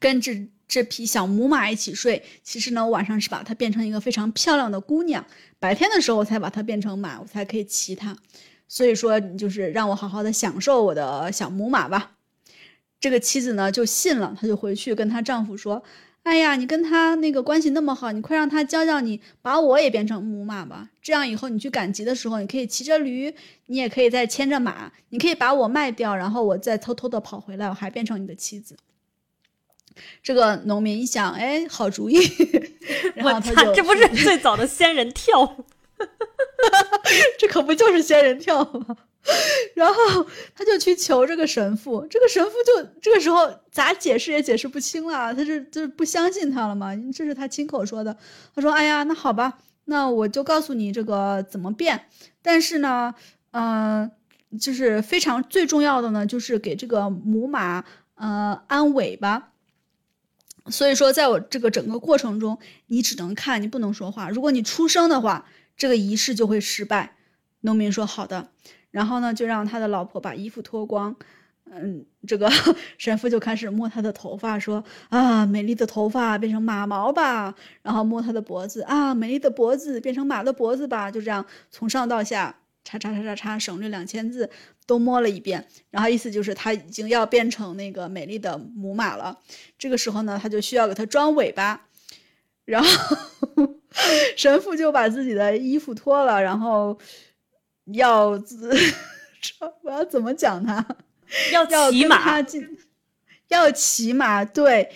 [0.00, 2.24] 跟这这匹小母马一起睡。
[2.42, 5.24] 其实呢，我晚上是把它变成一个非常漂亮的姑娘，
[5.60, 8.16] 白天的时候我才把它变成马，我才可以骑它。
[8.66, 12.16] 所以说，你就是让我好好的享受我的小母马吧。
[12.98, 15.82] 这个妻子呢就信了，她就回去跟她丈夫说。
[16.28, 20.90] 哎呀，你跟他那个关系那么好，你快让他教教你，把我也变成母马吧。
[21.00, 28.76] 这样以后你去赶集的时候，你可以骑着驴，你也可以再牵着马，你可以把我卖掉，然后我再偷偷的跑回来，我还变成你的妻子。
[30.22, 32.18] 这个农民一想，哎，好主意，
[33.16, 35.64] 然后他就这不是最早的仙人跳，
[37.40, 38.96] 这可不就是仙人跳吗？
[39.74, 48.16] 然后他就去求这个神父，这个神父就这个时候咋解释也解释不清了，他就就是不相信他了嘛，这是他亲口说的。
[48.54, 52.06] 他说：“哎呀，那好吧，那我就告诉你这个怎么变。
[52.40, 53.14] 但是呢，
[53.50, 54.10] 嗯，
[54.58, 59.52] 就是非常最重要的呢，就是给这个母马呃安尾巴。
[60.70, 64.30] 所以说，在我这个整个过程中，你只能看，你不能说话。
[64.30, 67.16] 如果你出声的话，这个仪式就会失败。”
[67.62, 68.48] 农民说：“好的。”
[68.90, 71.14] 然后呢，就让他的老婆把衣服脱光，
[71.70, 72.50] 嗯，这个
[72.96, 84.48] 神父就开始摸他的头发，说啊，美丽的头发变成马毛吧，然后摸他的脖子，啊，美丽的脖子变成马的脖子吧，就这样从上到下，叉叉叉叉叉，省略两千字，
[84.86, 89.38] 都摸了一遍，然后意思就是他已经要变成那个美丽的母马了。
[89.78, 91.86] 这个时候呢，他就需要给他装尾巴，
[92.64, 92.88] 然后
[94.36, 96.98] 神父就把自己的衣服脱了，然后。
[97.92, 98.30] 要，
[99.82, 100.84] 我要怎么讲他？
[101.52, 102.44] 要骑马，
[103.48, 104.90] 要骑马，对。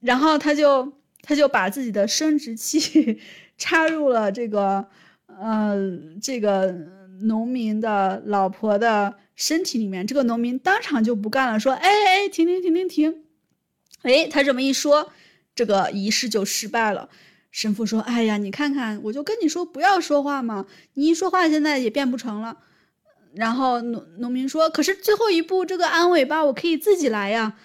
[0.00, 3.20] 然后他就他就把自己的生殖器
[3.58, 4.86] 插入了这个
[5.26, 5.76] 呃
[6.22, 6.74] 这个
[7.22, 13.24] 农民的老婆的身体里面，这个农民当场就不干了，说：“哎哎，停停停停停！”
[14.02, 15.12] 哎，他这么一说，
[15.54, 17.10] 这个仪式就失败了。
[17.50, 22.58] 神父说：“哎呀，你看看，我就跟你说不要说话嘛，你一说话，现在也变不成了。”
[23.34, 27.56] 然后农农民说：“可是最后一步，这个安尾巴我可以自己来呀。”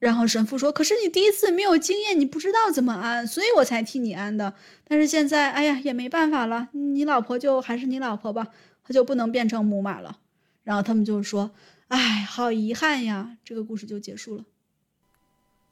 [0.00, 4.54] 然后神父说：“可是你第一次没有经验，你不知道怎么安，所以我才替你安的。
[4.88, 8.48] 但是现在，哎呀，也没办法了，你老婆就还是你老婆吧，
[8.82, 10.18] 她就不能变成母马了。”
[10.64, 11.50] 然后他们就说
[11.88, 14.44] ：“哎，好遗憾呀。”这个故事就结束了。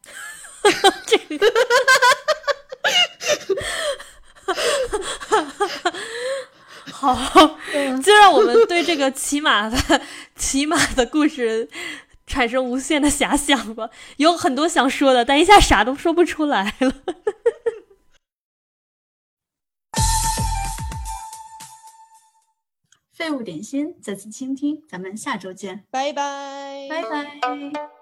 [1.07, 1.47] 这个。
[6.93, 7.15] 好，
[8.03, 10.01] 就让我们对这个骑马的
[10.35, 11.69] 骑马的故事
[12.27, 13.89] 产生无限的遐想吧。
[14.17, 16.93] 有很多想说的，但一下啥都说不出来了。
[23.13, 27.98] 废物点心，再次倾听，咱们下周见，拜拜，拜拜。